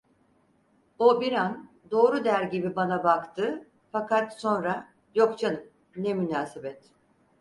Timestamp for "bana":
2.75-3.03